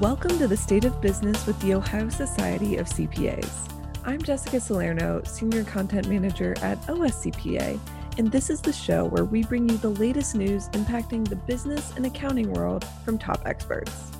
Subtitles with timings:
[0.00, 3.68] Welcome to the State of Business with the Ohio Society of CPAs.
[4.04, 7.80] I'm Jessica Salerno, Senior Content Manager at OSCPA,
[8.16, 11.92] and this is the show where we bring you the latest news impacting the business
[11.96, 14.12] and accounting world from top experts.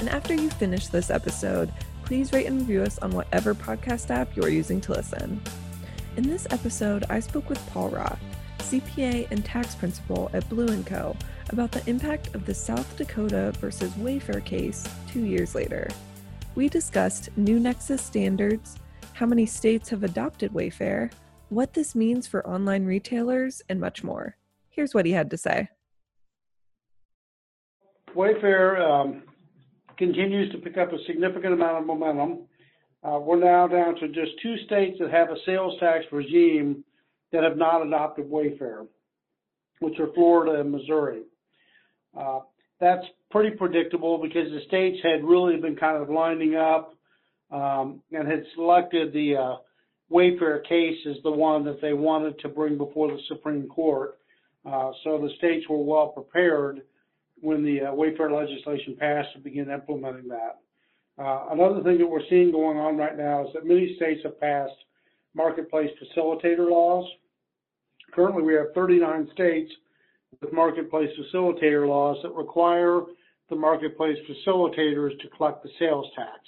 [0.00, 1.72] And after you finish this episode,
[2.04, 5.40] please rate and review us on whatever podcast app you're using to listen.
[6.18, 8.20] In this episode, I spoke with Paul Roth,
[8.62, 11.16] CPA and tax principal at Blue & Co.,
[11.50, 15.88] about the impact of the South Dakota versus Wayfair case two years later.
[16.54, 18.78] We discussed new Nexus standards,
[19.12, 21.10] how many states have adopted Wayfair,
[21.48, 24.36] what this means for online retailers, and much more.
[24.70, 25.68] Here's what he had to say.
[28.14, 29.22] Wayfair um,
[29.96, 32.40] continues to pick up a significant amount of momentum.
[33.04, 36.84] Uh, we're now down to just two states that have a sales tax regime
[37.32, 38.86] that have not adopted Wayfair,
[39.80, 41.22] which are Florida and Missouri.
[42.16, 42.40] Uh,
[42.80, 46.94] that's pretty predictable because the states had really been kind of lining up
[47.50, 49.56] um, and had selected the uh,
[50.10, 54.18] Wayfair case as the one that they wanted to bring before the Supreme Court.
[54.64, 56.82] Uh, so the states were well prepared
[57.40, 60.58] when the uh, Wayfair legislation passed to begin implementing that.
[61.18, 64.40] Uh, another thing that we're seeing going on right now is that many states have
[64.40, 64.72] passed
[65.34, 67.06] marketplace facilitator laws.
[68.12, 69.72] Currently, we have 39 states
[70.40, 73.02] with marketplace facilitator laws that require
[73.48, 76.40] the marketplace facilitators to collect the sales tax.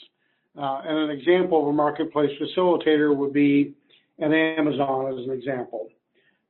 [0.56, 3.74] Uh, and an example of a marketplace facilitator would be
[4.18, 5.88] an Amazon as an example.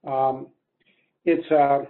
[0.07, 0.49] Um,
[1.25, 1.87] it's uh,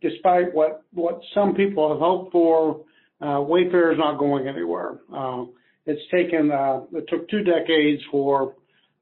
[0.00, 2.84] despite what what some people have hoped for,
[3.20, 4.98] uh, Wayfair is not going anywhere.
[5.12, 5.46] Uh,
[5.86, 8.54] it's taken uh, it took two decades for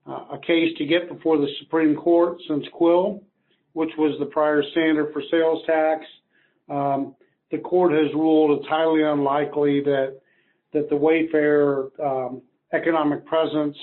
[0.07, 3.21] uh, a case to get before the Supreme Court since Quill
[3.77, 6.03] which was the prior standard for sales tax.
[6.71, 7.15] Um,
[7.51, 10.19] the court has ruled it's highly unlikely that
[10.73, 12.41] that the Wayfair um,
[12.73, 13.77] economic presence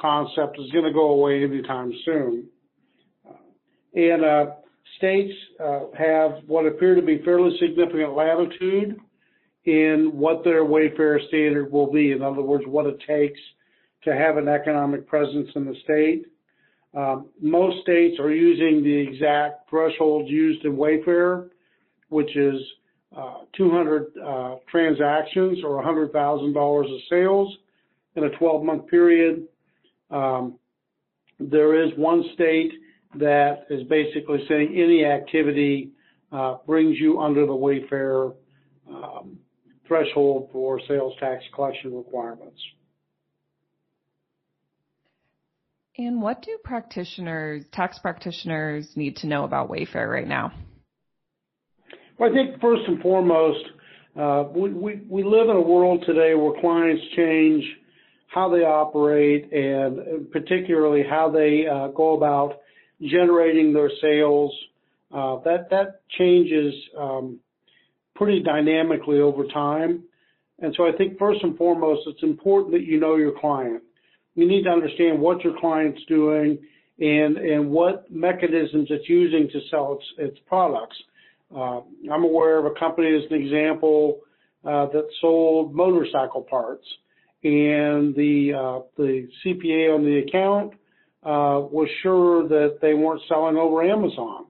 [0.00, 2.46] concept is going to go away anytime soon.
[3.28, 3.34] Uh,
[3.94, 4.46] and uh,
[4.96, 8.98] states uh, have what appear to be fairly significant latitude
[9.66, 12.12] in what their Wayfair standard will be.
[12.12, 13.40] In other words, what it takes
[14.04, 16.24] to have an economic presence in the state.
[16.96, 21.50] Um, most states are using the exact threshold used in Wayfair,
[22.08, 22.60] which is
[23.14, 27.54] uh, 200 uh, transactions or $100,000 of sales
[28.16, 29.46] in a 12-month period.
[30.10, 30.58] Um,
[31.38, 32.72] there is one state
[33.16, 35.90] that is basically saying any activity
[36.32, 38.34] uh, brings you under the Wayfair
[38.88, 39.38] um,
[39.86, 42.60] threshold for sales tax collection requirements.
[45.98, 50.52] And what do practitioners, tax practitioners, need to know about Wayfair right now?
[52.18, 53.64] Well, I think first and foremost,
[54.18, 57.64] uh, we, we, we live in a world today where clients change
[58.28, 62.60] how they operate and particularly how they uh, go about
[63.00, 64.52] generating their sales.
[65.12, 67.38] Uh, that that changes um,
[68.14, 70.02] pretty dynamically over time.
[70.58, 73.82] And so I think first and foremost, it's important that you know your client
[74.36, 76.58] you need to understand what your client's doing
[76.98, 80.96] and and what mechanisms it's using to sell its its products.
[81.54, 81.80] Uh,
[82.12, 84.20] I'm aware of a company as an example
[84.64, 86.86] uh, that sold motorcycle parts,
[87.42, 90.72] and the uh, the CPA on the account
[91.22, 94.46] uh, was sure that they weren't selling over Amazon.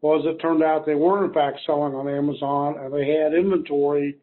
[0.00, 3.34] Well, as it turned out, they were in fact selling on Amazon, and they had
[3.34, 4.16] inventory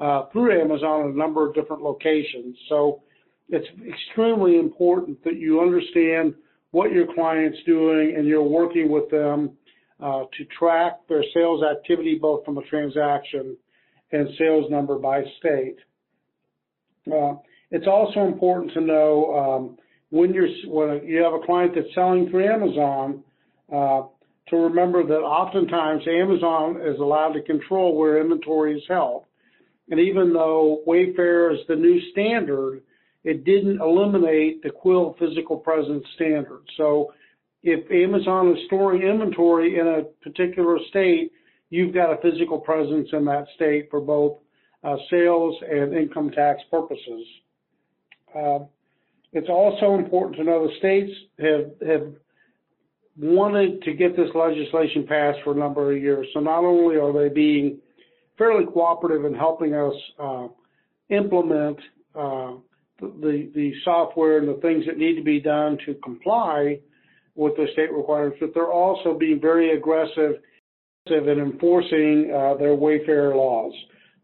[0.00, 2.56] uh, through Amazon in a number of different locations.
[2.68, 3.02] So
[3.50, 6.34] it's extremely important that you understand
[6.70, 9.52] what your client's doing and you're working with them
[10.00, 13.56] uh, to track their sales activity both from a transaction
[14.12, 15.76] and sales number by state.
[17.12, 17.34] Uh,
[17.70, 19.78] it's also important to know um,
[20.10, 23.22] when you're when you have a client that's selling through Amazon
[23.72, 24.02] uh,
[24.48, 29.24] to remember that oftentimes Amazon is allowed to control where inventory is held.
[29.90, 32.82] And even though Wayfair is the new standard,
[33.24, 36.62] it didn't eliminate the Quill physical presence standard.
[36.76, 37.12] So
[37.62, 41.32] if Amazon is storing inventory in a particular state,
[41.68, 44.38] you've got a physical presence in that state for both
[44.82, 47.26] uh, sales and income tax purposes.
[48.34, 48.60] Uh,
[49.32, 52.12] it's also important to know the states have, have
[53.18, 56.26] wanted to get this legislation passed for a number of years.
[56.32, 57.78] So not only are they being
[58.38, 60.48] fairly cooperative in helping us uh,
[61.10, 61.78] implement
[62.14, 62.52] uh,
[63.00, 66.78] the, the software and the things that need to be done to comply
[67.34, 70.36] with the state requirements, but they're also being very aggressive
[71.06, 73.72] in enforcing uh, their Wayfair laws.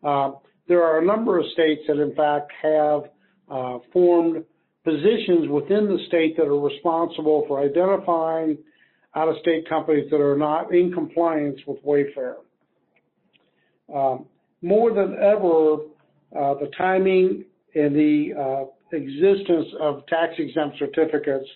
[0.05, 0.39] Uh,
[0.69, 3.03] there are a number of states that in fact have
[3.51, 4.45] uh, formed
[4.85, 8.59] positions within the state that are responsible for identifying
[9.15, 12.35] out-of-state companies that are not in compliance with Wayfair.
[13.93, 14.27] Um,
[14.63, 15.77] more than ever,
[16.37, 21.49] uh, the timing and the uh, existence of tax-exempt certificates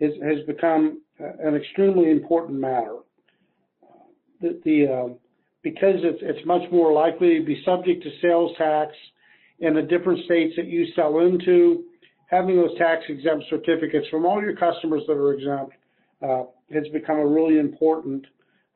[0.00, 2.98] is, has become an extremely important matter.
[4.40, 5.14] The, the uh,
[5.62, 8.92] because it's, it's much more likely to be subject to sales tax
[9.58, 11.84] in the different states that you sell into,
[12.28, 15.74] having those tax exempt certificates from all your customers that are exempt
[16.22, 18.24] uh, has become a really important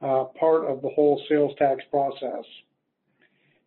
[0.02, 2.44] uh, part of the whole sales tax process.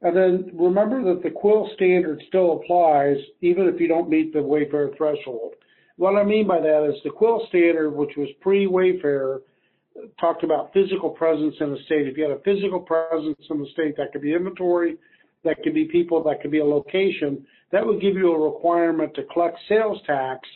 [0.03, 4.39] And then remember that the Quill standard still applies even if you don't meet the
[4.39, 5.53] Wayfair threshold.
[5.95, 9.39] What I mean by that is the Quill standard, which was pre-Wayfair,
[10.19, 12.07] talked about physical presence in a state.
[12.07, 14.97] If you had a physical presence in the state, that could be inventory,
[15.45, 19.13] that could be people, that could be a location, that would give you a requirement
[19.15, 20.47] to collect sales tax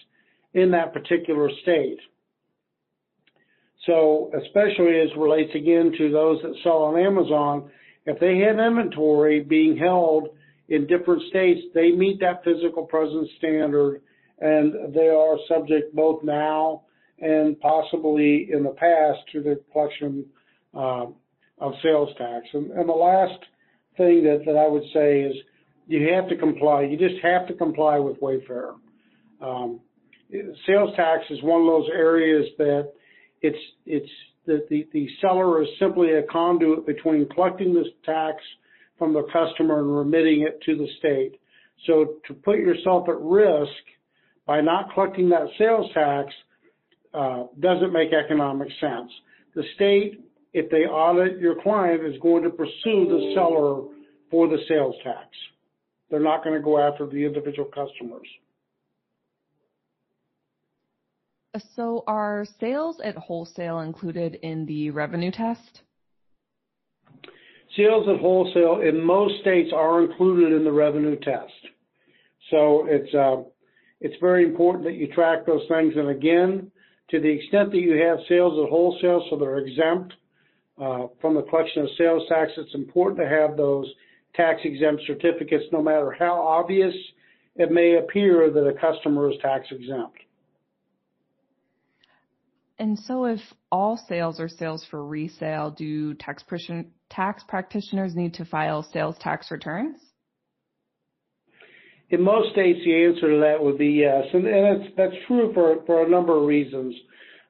[0.55, 1.99] in that particular state.
[3.85, 7.69] So especially as relates again to those that sell on Amazon,
[8.07, 10.29] if they have inventory being held
[10.69, 14.01] in different states, they meet that physical presence standard
[14.39, 16.83] and they are subject both now
[17.19, 20.25] and possibly in the past to the collection
[20.73, 21.05] uh,
[21.59, 22.45] of sales tax.
[22.53, 23.39] And, and the last
[23.97, 25.35] thing that, that I would say is
[25.87, 26.83] you have to comply.
[26.83, 28.75] You just have to comply with Wayfair.
[29.41, 29.81] Um,
[30.65, 32.91] sales tax is one of those areas that
[33.41, 34.09] it's it's
[34.47, 38.37] the, the, the seller is simply a conduit between collecting this tax
[38.97, 41.39] from the customer and remitting it to the state.
[41.85, 43.71] So to put yourself at risk
[44.47, 46.33] by not collecting that sales tax
[47.13, 49.11] uh, doesn't make economic sense.
[49.53, 50.23] The state,
[50.53, 52.71] if they audit your client, is going to pursue
[53.07, 53.83] the seller
[54.31, 55.27] for the sales tax.
[56.09, 58.27] They're not going to go after the individual customers.
[61.75, 65.81] So are sales at wholesale included in the revenue test?
[67.75, 71.53] Sales at wholesale in most states are included in the revenue test.
[72.49, 73.43] So it's uh,
[73.99, 75.93] it's very important that you track those things.
[75.95, 76.71] And again,
[77.09, 80.13] to the extent that you have sales at wholesale, so they're exempt
[80.81, 83.91] uh, from the collection of sales tax, it's important to have those
[84.35, 86.93] tax exempt certificates, no matter how obvious
[87.55, 90.19] it may appear that a customer is tax exempt.
[92.79, 93.39] And so if
[93.71, 96.43] all sales are sales for resale, do tax,
[97.09, 99.97] tax practitioners need to file sales tax returns?
[102.09, 105.83] In most states, the answer to that would be yes, and, and that's true for,
[105.85, 106.95] for a number of reasons.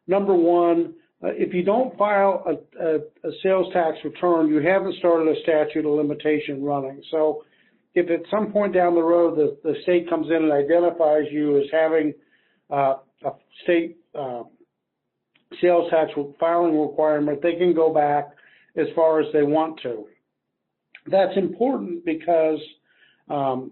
[0.07, 4.95] Number one, uh, if you don't file a, a, a, sales tax return, you haven't
[4.95, 7.01] started a statute of limitation running.
[7.11, 7.43] So
[7.93, 11.57] if at some point down the road the, the state comes in and identifies you
[11.57, 12.13] as having
[12.69, 12.95] uh,
[13.25, 13.31] a
[13.63, 14.43] state uh,
[15.61, 18.29] sales tax filing requirement, they can go back
[18.75, 20.05] as far as they want to.
[21.07, 22.59] That's important because
[23.29, 23.71] um,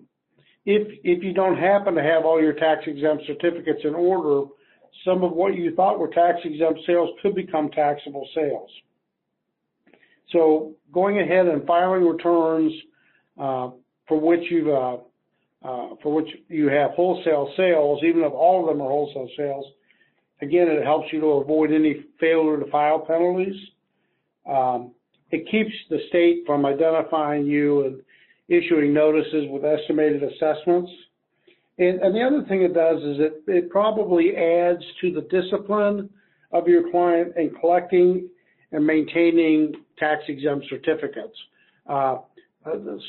[0.66, 4.50] if if you don't happen to have all your tax exempt certificates in order,
[5.04, 8.69] some of what you thought were tax exempt sales could become taxable sales.
[10.31, 12.74] So going ahead and filing returns
[13.39, 13.69] uh,
[14.07, 14.98] for which you uh,
[15.66, 19.66] uh, for which you have wholesale sales, even if all of them are wholesale sales,
[20.42, 23.56] again it helps you to avoid any failure to file penalties.
[24.49, 24.92] Um,
[25.31, 28.01] it keeps the state from identifying you and
[28.47, 30.92] issuing notices with estimated assessments.
[31.77, 36.09] And, and the other thing it does is it, it probably adds to the discipline
[36.51, 38.30] of your client in collecting
[38.71, 41.37] and maintaining tax exempt certificates.
[41.87, 42.18] Uh,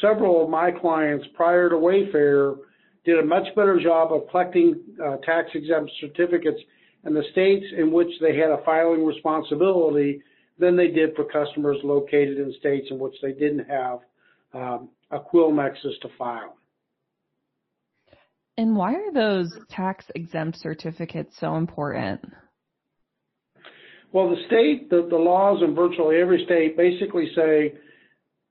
[0.00, 2.56] several of my clients prior to Wayfair
[3.04, 6.60] did a much better job of collecting uh, tax exempt certificates
[7.06, 10.22] in the states in which they had a filing responsibility
[10.58, 13.98] than they did for customers located in states in which they didn't have
[14.54, 16.56] um, a quill nexus to file.
[18.58, 22.20] And why are those tax exempt certificates so important?
[24.12, 27.74] Well, the state, the, the laws in virtually every state basically say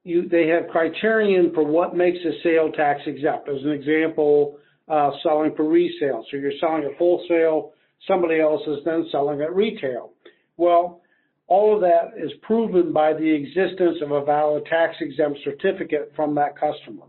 [0.03, 3.49] you, they have criterion for what makes a sale tax exempt.
[3.49, 6.23] As an example, uh, selling for resale.
[6.29, 7.71] So you're selling at wholesale,
[8.07, 10.11] somebody else is then selling at retail.
[10.57, 11.01] Well,
[11.47, 16.35] all of that is proven by the existence of a valid tax exempt certificate from
[16.35, 17.03] that customer.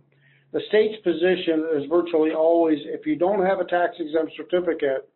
[0.53, 5.09] The state's position is virtually always if you don't have a tax exempt certificate,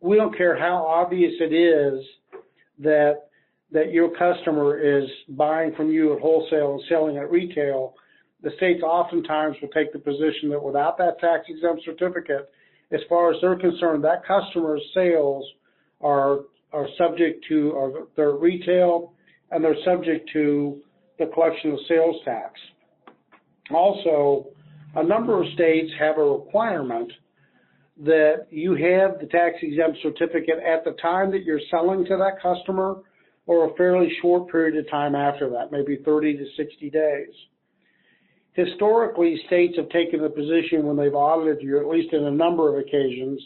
[0.00, 2.04] we don't care how obvious it is
[2.80, 3.28] that
[3.72, 7.94] that your customer is buying from you at wholesale and selling at retail,
[8.42, 12.50] the states oftentimes will take the position that without that tax exempt certificate,
[12.92, 15.44] as far as they're concerned, that customer's sales
[16.00, 16.40] are
[16.72, 19.12] are subject to or they're retail
[19.50, 20.80] and they're subject to
[21.18, 22.58] the collection of sales tax.
[23.72, 24.48] Also,
[24.96, 27.12] a number of states have a requirement
[28.02, 32.42] that you have the tax exempt certificate at the time that you're selling to that
[32.42, 32.96] customer
[33.46, 37.32] or a fairly short period of time after that, maybe 30 to 60 days.
[38.54, 42.72] Historically, states have taken the position when they've audited you, at least in a number
[42.72, 43.40] of occasions,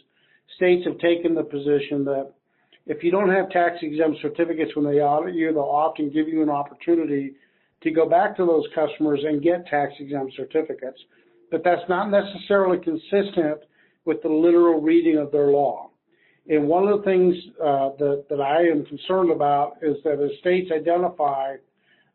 [0.57, 2.31] states have taken the position that
[2.87, 6.43] if you don't have tax exempt certificates when they audit you, they'll often give you
[6.43, 7.35] an opportunity
[7.83, 10.99] to go back to those customers and get tax exempt certificates.
[11.51, 13.61] But that's not necessarily consistent
[14.05, 15.91] with the literal reading of their law.
[16.49, 20.31] And one of the things uh, that, that I am concerned about is that as
[20.41, 21.57] states identify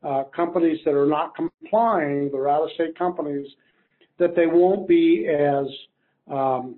[0.03, 3.48] uh, companies that are not complying, they're out-of-state companies,
[4.19, 5.65] that they won't be as
[6.31, 6.75] um,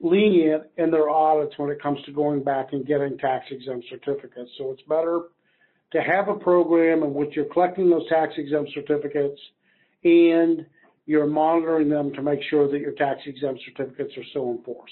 [0.00, 4.50] lenient in their audits when it comes to going back and getting tax-exempt certificates.
[4.58, 5.22] So it's better
[5.92, 9.40] to have a program in which you're collecting those tax-exempt certificates
[10.04, 10.66] and
[11.06, 14.90] you're monitoring them to make sure that your tax-exempt certificates are still in force.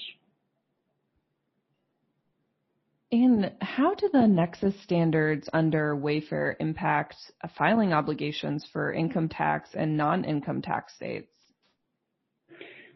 [3.15, 7.15] And how do the Nexus standards under Wayfair impact
[7.57, 11.31] filing obligations for income tax and non-income tax states?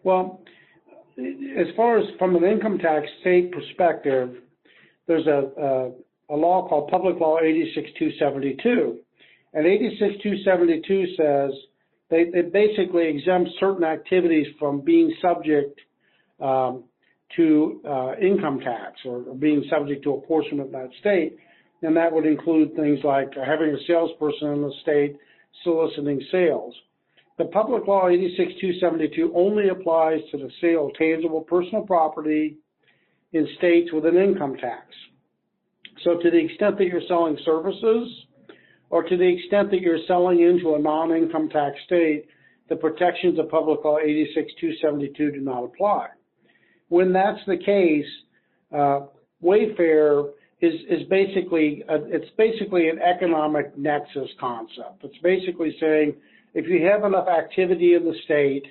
[0.04, 0.44] Well,
[1.18, 4.36] as far as from an income tax state perspective,
[5.08, 5.92] there's a, a,
[6.34, 9.00] a law called Public Law 86272.
[9.54, 11.52] And 86272 says
[12.10, 15.80] they, it basically exempts certain activities from being subject
[16.42, 16.84] um,
[17.36, 21.38] to uh, income tax or, being subject to apportionment in that state.
[21.82, 25.16] And that would include things like having a salesperson in the state
[25.64, 26.74] soliciting sales.
[27.38, 32.58] The Public Law 86272 only applies to the sale of tangible personal property
[33.32, 34.88] in states with an income tax.
[36.04, 38.26] So to the extent that you're selling services
[38.90, 42.26] or to the extent that you're selling into a non-income tax state,
[42.68, 46.08] the protections of Public Law 86272 do not apply
[46.90, 48.06] when that's the case,
[48.74, 49.02] uh,
[49.44, 50.32] Wayfair
[50.62, 55.04] is, is basically, a, it's basically an economic nexus concept.
[55.04, 56.16] It's basically saying
[56.54, 58.66] if you have enough activity in the state,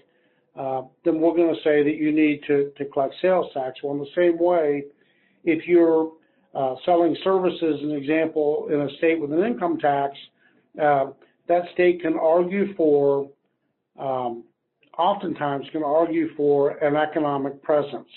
[0.59, 3.79] uh, then we're going to say that you need to, to collect sales tax.
[3.83, 4.85] Well, in the same way,
[5.45, 6.13] if you're
[6.55, 10.15] uh, selling services, an example, in a state with an income tax,
[10.83, 11.07] uh,
[11.47, 13.31] that state can argue for
[13.99, 14.45] um,
[14.99, 18.09] oftentimes can argue for an economic presence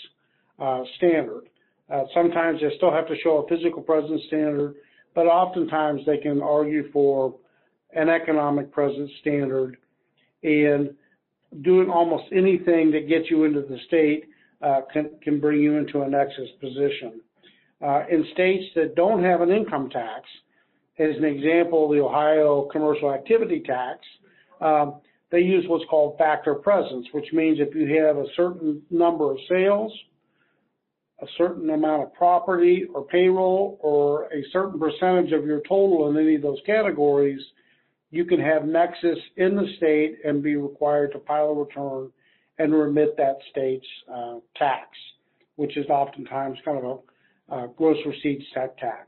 [0.60, 1.44] uh, standard.
[1.92, 4.76] Uh, sometimes they still have to show a physical presence standard,
[5.14, 7.36] but oftentimes they can argue for
[7.94, 9.78] an economic presence standard
[10.44, 10.94] and
[11.62, 14.26] doing almost anything that gets you into the state
[14.62, 17.20] uh, can, can bring you into a nexus position.
[17.82, 20.22] Uh, in states that don't have an income tax,
[21.00, 24.00] as an example, the Ohio commercial activity tax,
[24.62, 29.32] um, they use what's called factor presence, which means if you have a certain number
[29.32, 29.92] of sales,
[31.22, 36.18] a certain amount of property or payroll, or a certain percentage of your total in
[36.18, 37.42] any of those categories,
[38.10, 42.12] you can have nexus in the state and be required to file a return
[42.58, 44.90] and remit that state's uh, tax,
[45.56, 49.08] which is oftentimes kind of a uh, gross receipts tax.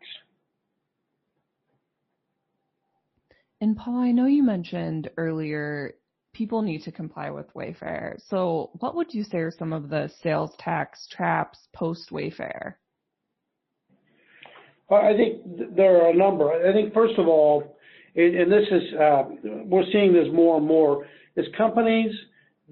[3.61, 5.95] And Paul, I know you mentioned earlier
[6.33, 8.19] people need to comply with Wayfair.
[8.27, 12.75] So what would you say are some of the sales tax traps post Wayfair?
[14.89, 16.51] Well, I think there are a number.
[16.51, 17.77] I think first of all,
[18.15, 19.23] and this is, uh,
[19.65, 22.13] we're seeing this more and more, is companies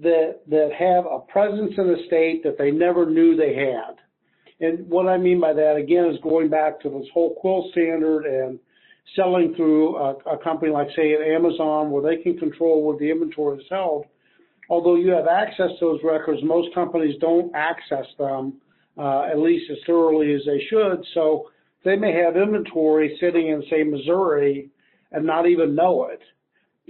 [0.00, 3.96] that, that have a presence in the state that they never knew they had.
[4.60, 8.24] And what I mean by that, again, is going back to this whole quill standard
[8.26, 8.60] and
[9.16, 13.58] selling through a, a company like, say, Amazon, where they can control where the inventory
[13.58, 14.06] is held.
[14.70, 18.54] Although you have access to those records, most companies don't access them
[18.98, 21.04] uh, at least as thoroughly as they should.
[21.14, 21.50] So
[21.84, 24.70] they may have inventory sitting in, say, Missouri
[25.10, 26.20] and not even know it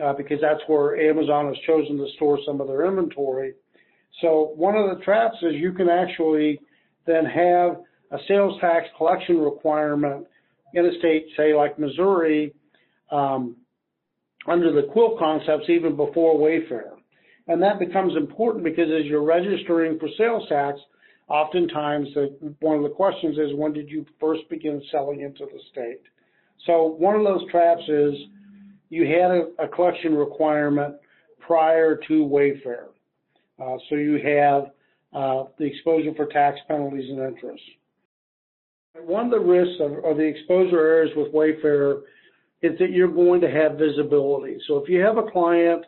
[0.03, 3.55] uh, because that's where Amazon has chosen to store some of their inventory.
[4.21, 6.61] So one of the traps is you can actually
[7.07, 7.79] then have
[8.11, 10.27] a sales tax collection requirement
[10.75, 12.55] in a state, say like Missouri,
[13.11, 13.57] um,
[14.47, 16.93] under the quill concepts even before Wayfair.
[17.49, 20.79] And that becomes important because as you're registering for sales tax,
[21.29, 25.61] oftentimes the, one of the questions is when did you first begin selling into the
[25.71, 26.01] state?
[26.67, 28.15] So one of those traps is
[28.91, 30.97] you had a, a collection requirement
[31.41, 32.87] prior to Wayfair.
[33.61, 34.67] Uh, so you have
[35.13, 37.63] uh, the exposure for tax penalties and interest.
[39.01, 42.03] One of the risks of, the exposure areas with Wayfair
[42.61, 44.59] is that you're going to have visibility.
[44.69, 45.85] So if you have a client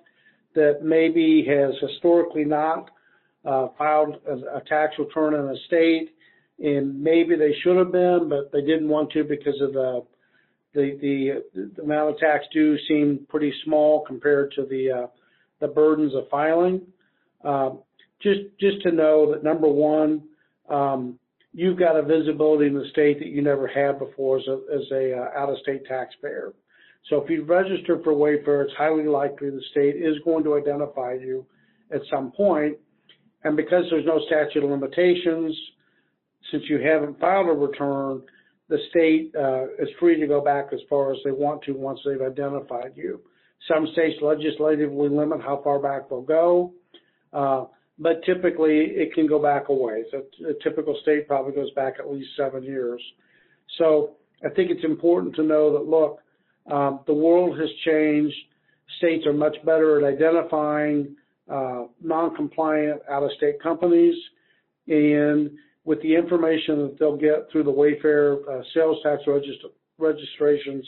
[0.55, 2.91] that maybe has historically not
[3.45, 6.15] uh, filed a, a, tax return in a state,
[6.59, 10.05] and maybe they should have been, but they didn't want to because of the
[10.73, 15.07] the the, the amount of tax due seemed pretty small compared to the uh,
[15.61, 16.81] the burdens of filing.
[17.45, 17.81] Um,
[18.23, 20.23] just just to know that number one,
[20.71, 21.19] um,
[21.55, 24.83] you've got a visibility in the state that you never had before as a, as
[24.93, 26.53] a uh, out-of-state taxpayer.
[27.09, 31.15] So if you register for Wayfair, it's highly likely the state is going to identify
[31.15, 31.47] you
[31.95, 32.77] at some point.
[33.45, 35.57] And because there's no statute of limitations,
[36.51, 38.23] since you haven't filed a return,
[38.69, 42.01] the state uh, is free to go back as far as they want to once
[42.05, 43.21] they've identified you.
[43.69, 46.73] Some states legislatively limit how far back they'll go.
[47.33, 47.67] Uh,
[47.99, 50.07] but typically it can go back a ways.
[50.13, 53.01] A, typical state probably goes back at least seven years.
[53.79, 56.19] So I think it's important to know that, look,
[56.71, 58.35] um, the world has changed.
[58.99, 61.17] States are much better at identifying
[61.51, 64.15] uh, non-compliant out-of-state companies,
[64.89, 65.51] and
[65.85, 69.23] with the information that they'll get through the Wayfair uh, sales tax
[69.99, 70.87] registrations,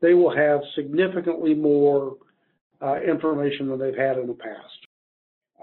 [0.00, 2.16] they will have significantly more
[2.80, 4.86] uh, information than they've had in the past.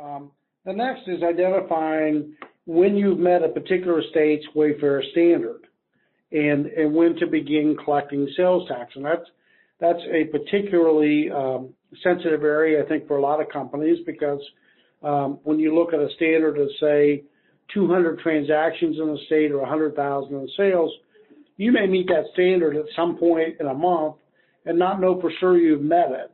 [0.01, 0.31] Um,
[0.65, 2.33] the next is identifying
[2.65, 5.61] when you've met a particular state's Wayfair standard
[6.31, 8.91] and, and when to begin collecting sales tax.
[8.95, 9.25] And that's,
[9.79, 11.73] that's a particularly um,
[12.03, 14.41] sensitive area, I think, for a lot of companies because
[15.01, 17.23] um, when you look at a standard of, say,
[17.73, 20.91] 200 transactions in the state or 100,000 in sales,
[21.57, 24.15] you may meet that standard at some point in a month
[24.65, 26.31] and not know for sure you've met it.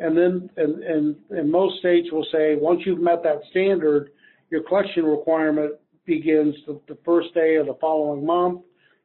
[0.00, 4.10] And then, and, and, and most states will say, once you've met that standard,
[4.50, 5.72] your collection requirement
[6.06, 8.62] begins the, the first day of the following month,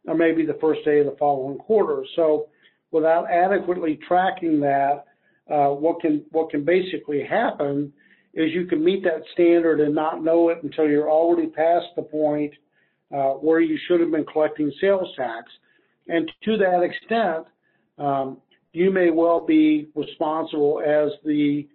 [0.08, 2.04] or maybe the first day of the following quarter.
[2.16, 2.48] So
[2.92, 5.06] without adequately tracking that,
[5.50, 7.92] uh, what can, what can basically happen
[8.34, 12.02] is you can meet that standard and not know it until you're already past the
[12.02, 12.54] point
[13.14, 15.52] uh, where you should have been collecting sales tax.
[16.08, 17.46] And to that extent,
[17.98, 18.38] um,
[18.74, 21.68] you may well be responsible as the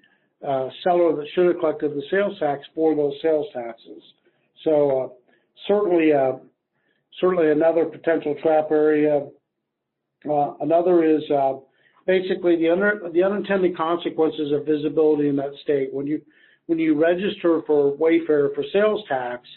[0.47, 4.03] uh, seller that should have collected the sales tax for those sales taxes.
[4.65, 5.09] So uh,
[5.67, 6.33] certainly, uh,
[7.21, 9.29] certainly another potential trap area.
[10.29, 11.55] Uh, another is uh,
[12.07, 15.93] basically the, under, the unintended consequences of visibility in that state.
[15.93, 16.21] When you
[16.67, 19.49] when you register for Wayfair for sales tax,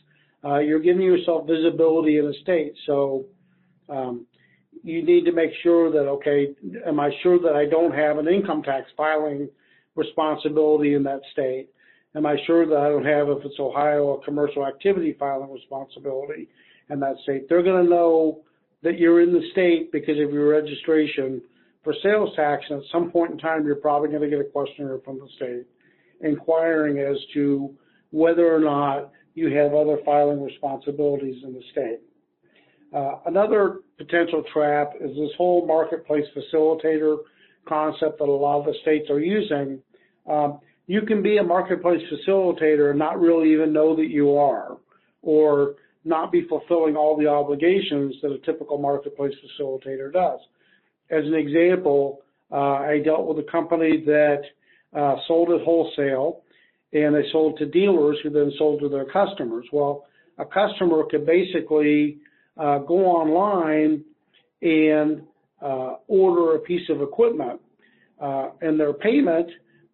[0.45, 2.73] uh, you're giving yourself visibility in a state.
[2.85, 3.25] So
[3.89, 4.25] um,
[4.83, 6.49] you need to make sure that, okay,
[6.85, 9.49] am I sure that I don't have an income tax filing
[9.95, 11.69] responsibility in that state?
[12.15, 16.49] Am I sure that I don't have, if it's Ohio, a commercial activity filing responsibility
[16.89, 17.47] in that state?
[17.47, 18.41] They're going to know
[18.83, 21.41] that you're in the state because of your registration
[21.83, 24.49] for sales tax, and at some point in time, you're probably going to get a
[24.49, 25.65] questionnaire from the state
[26.21, 27.73] inquiring as to
[28.11, 31.99] whether or not you have other filing responsibilities in the state.
[32.93, 37.17] Uh, another potential trap is this whole marketplace facilitator
[37.67, 39.79] concept that a lot of the states are using.
[40.29, 44.77] Um, you can be a marketplace facilitator and not really even know that you are,
[45.21, 50.39] or not be fulfilling all the obligations that a typical marketplace facilitator does.
[51.09, 54.41] As an example, uh, I dealt with a company that
[54.93, 56.41] uh, sold at wholesale
[56.93, 59.65] and they sold to dealers who then sold to their customers.
[59.71, 60.05] Well,
[60.37, 62.17] a customer could basically
[62.57, 64.03] uh, go online
[64.61, 65.23] and
[65.61, 67.59] uh, order a piece of equipment,
[68.21, 69.47] uh, and their payment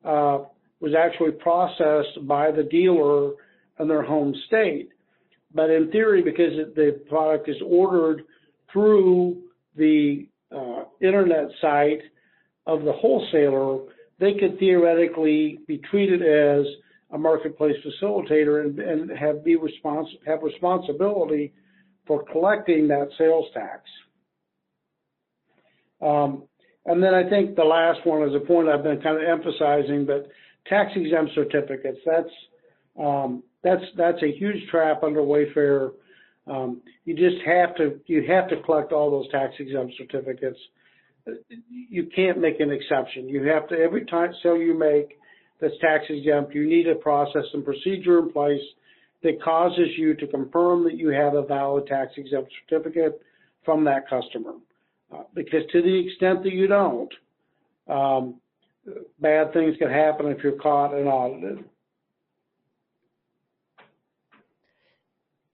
[0.04, 0.39] uh,
[0.80, 3.32] was actually processed by the dealer
[3.80, 4.89] in their home state.
[5.54, 8.24] But in theory, because the product is ordered
[8.72, 9.41] through
[9.76, 12.02] the uh, internet site
[12.65, 13.80] of the wholesaler,
[14.20, 16.65] they could theoretically be treated as
[17.12, 21.54] a marketplace facilitator and, and have be respons- have responsibility
[22.08, 23.84] for collecting that sales tax.
[26.02, 26.43] Um,
[26.86, 30.06] and then I think the last one is a point I've been kind of emphasizing,
[30.06, 30.30] but
[30.67, 32.00] tax exempt certificates.
[32.06, 32.30] That's
[33.00, 35.91] um, that's that's a huge trap under Wayfair.
[36.48, 40.60] Um, you just have to you have to collect all those tax exempt certificates.
[41.67, 43.28] You can't make an exception.
[43.28, 45.17] You have to every time sale you make
[45.60, 48.62] that's tax exempt, you need a process and procedure in place
[49.24, 53.22] that causes you to confirm that you have a valid tax exempt certificate
[53.66, 54.54] from that customer.
[55.14, 57.14] Uh, because to the extent that you don't,
[57.88, 58.36] um,
[59.20, 61.64] bad things can happen if you're caught and audited.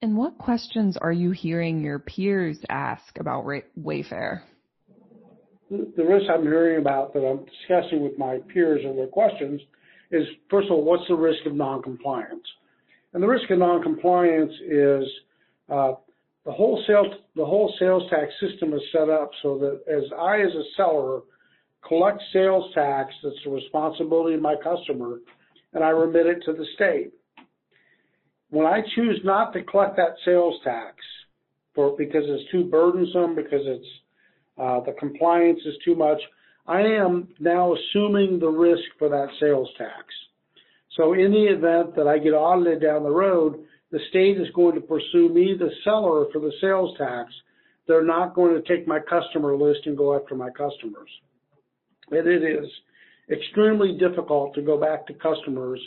[0.01, 3.45] And what questions are you hearing your peers ask about
[3.79, 4.41] Wayfair?
[5.69, 9.61] The risk I'm hearing about that I'm discussing with my peers and their questions
[10.11, 12.43] is, first of all, what's the risk of noncompliance?
[13.13, 15.07] And the risk of noncompliance is
[15.69, 15.93] uh,
[16.45, 20.41] the whole sales the whole sales tax system is set up so that as I
[20.41, 21.21] as a seller
[21.87, 25.19] collect sales tax that's the responsibility of my customer
[25.73, 27.11] and I remit it to the state.
[28.49, 30.97] When I choose not to collect that sales tax
[31.73, 33.87] for because it's too burdensome, because it's
[34.57, 36.21] uh, the compliance is too much,
[36.67, 40.05] I am now assuming the risk for that sales tax.
[40.95, 44.75] So in the event that I get audited down the road, the state is going
[44.75, 47.31] to pursue me, the seller, for the sales tax.
[47.87, 51.09] They're not going to take my customer list and go after my customers.
[52.11, 52.67] And it is
[53.31, 55.79] extremely difficult to go back to customers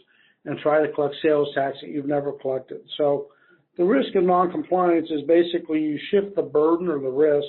[0.45, 2.81] and try to collect sales tax that you've never collected.
[2.97, 3.29] So
[3.77, 7.49] the risk of noncompliance is basically you shift the burden or the risk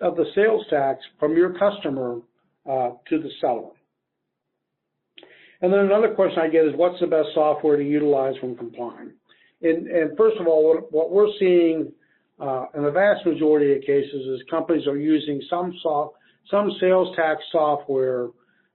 [0.00, 2.20] of the sales tax from your customer
[2.68, 3.70] uh, to the seller.
[5.62, 9.12] And then another question I get is what's the best software to utilize when complying?
[9.62, 11.92] And, and first of all, what, what we're seeing
[12.40, 16.16] uh, in the vast majority of cases is companies are using some soft,
[16.50, 18.28] some sales tax software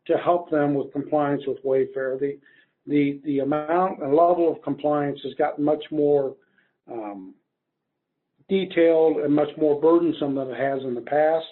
[0.06, 2.20] to help them with compliance with Wayfair.
[2.20, 2.38] The,
[2.86, 6.36] the, the amount and level of compliance has gotten much more
[6.92, 7.34] um,
[8.48, 11.48] detailed and much more burdensome than it has in the past.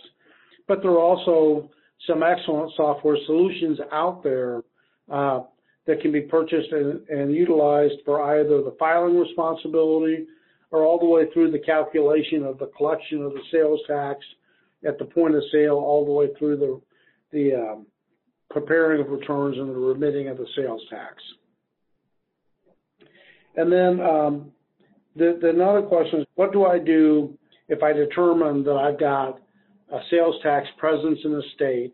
[0.67, 1.71] But there are also
[2.07, 4.61] some excellent software solutions out there
[5.11, 5.41] uh,
[5.85, 10.25] that can be purchased and, and utilized for either the filing responsibility
[10.71, 14.19] or all the way through the calculation of the collection of the sales tax
[14.87, 16.81] at the point of sale, all the way through the
[17.31, 17.85] the um,
[18.49, 21.15] preparing of returns and the remitting of the sales tax.
[23.55, 24.51] And then um,
[25.15, 27.37] the, the another question is, what do I do
[27.67, 29.39] if I determine that I've got
[29.91, 31.93] a sales tax presence in the state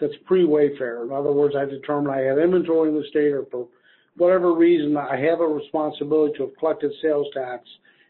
[0.00, 1.04] that's pre-Wayfair.
[1.04, 3.68] In other words, I determine I have inventory in the state or for
[4.16, 7.64] whatever reason I have a responsibility to have collected sales tax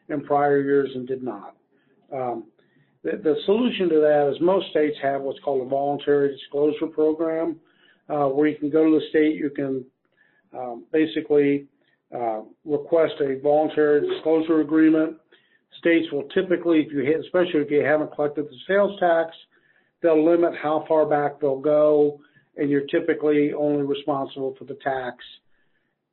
[0.09, 1.57] in prior years and did not.
[2.12, 2.44] Um,
[3.03, 7.57] the, the, solution to that is most states have what's called a voluntary disclosure program,
[8.09, 9.85] uh, where you can go to the state, you can
[10.57, 11.66] um, basically
[12.14, 15.16] uh, request a voluntary disclosure agreement.
[15.79, 19.37] States will typically, if you especially if you haven't collected the sales tax,
[20.02, 22.20] they'll limit how far back they'll go,
[22.56, 25.16] and you're typically only responsible for the tax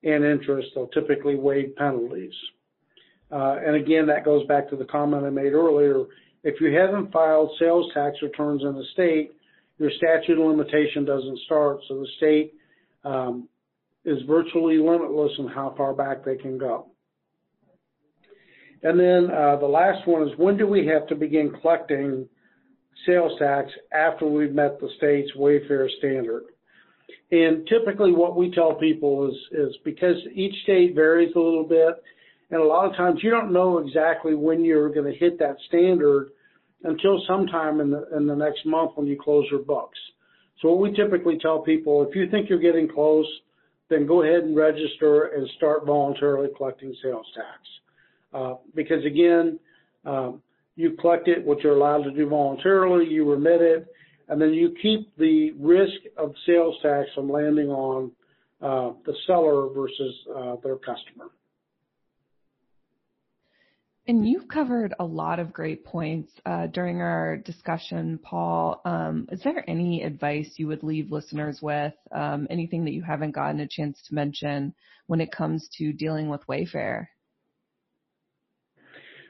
[0.03, 0.69] and interest.
[0.75, 2.33] They'll typically waive penalties.
[3.31, 6.03] Uh, and again, that goes back to the comment I made earlier.
[6.43, 9.31] If you haven't filed sales tax returns in the state,
[9.79, 12.53] your statute of limitation doesn't start, so the state
[13.03, 13.47] um,
[14.05, 16.87] is virtually limitless in how far back they can go.
[18.83, 22.27] And then uh, the last one is when do we have to begin collecting
[23.05, 26.43] sales tax after we've met the state's Wayfair standard.
[27.31, 32.01] And typically what we tell people is, is because each state varies a little bit,
[32.51, 35.57] and a lot of times you don't know exactly when you're going to hit that
[35.67, 36.29] standard
[36.83, 39.97] until sometime in the, in the next month when you close your books.
[40.61, 43.25] So what we typically tell people, if you think you're getting close,
[43.89, 47.59] then go ahead and register and start voluntarily collecting sales tax.
[48.31, 49.59] Uh, because again,
[50.05, 50.42] um,
[50.75, 53.87] you collect it, which you're allowed to do voluntarily, you remit it,
[54.27, 58.11] and then you keep the risk of sales tax from landing on
[58.61, 61.29] uh, the seller versus uh, their customer.
[64.05, 68.81] And you've covered a lot of great points uh, during our discussion, Paul.
[68.83, 71.93] Um, is there any advice you would leave listeners with?
[72.11, 74.73] Um, anything that you haven't gotten a chance to mention
[75.07, 77.07] when it comes to dealing with Wayfair?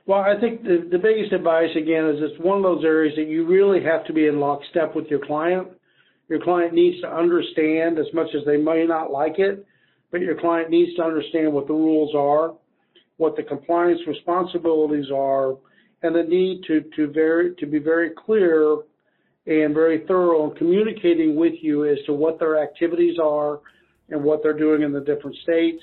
[0.05, 3.27] Well, I think the, the biggest advice again is it's one of those areas that
[3.27, 5.69] you really have to be in lockstep with your client.
[6.27, 9.65] Your client needs to understand as much as they may not like it,
[10.11, 12.53] but your client needs to understand what the rules are,
[13.17, 15.55] what the compliance responsibilities are,
[16.01, 18.77] and the need to, to very to be very clear
[19.45, 23.61] and very thorough in communicating with you as to what their activities are
[24.09, 25.81] and what they're doing in the different states,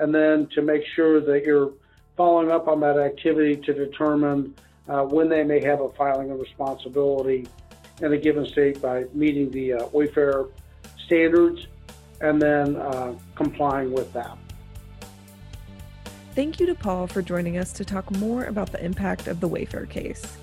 [0.00, 1.72] and then to make sure that you're
[2.16, 4.54] following up on that activity to determine
[4.88, 7.46] uh, when they may have a filing of responsibility
[8.00, 10.50] in a given state by meeting the uh, Wayfair
[11.04, 11.66] standards
[12.20, 14.36] and then uh, complying with that.
[16.34, 19.48] Thank you to Paul for joining us to talk more about the impact of the
[19.48, 20.38] Wayfair case.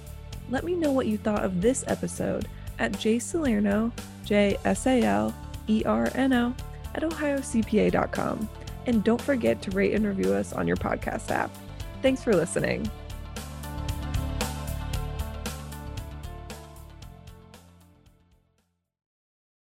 [0.50, 3.92] Let me know what you thought of this episode at jsalerno,
[4.26, 5.34] J S A L
[5.68, 6.56] E R N O,
[6.94, 8.50] at ohiocpa.com.
[8.90, 11.52] And don't forget to rate and review us on your podcast app.
[12.02, 12.90] Thanks for listening.